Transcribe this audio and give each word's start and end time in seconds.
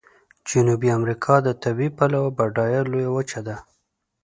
جنوبي 0.49 0.89
امریکا 0.99 1.33
د 1.43 1.49
طبیعي 1.63 1.91
پلوه 1.97 2.29
بډایه 2.37 2.81
لویه 2.91 3.09
وچه 3.15 3.39
ده. 3.47 3.55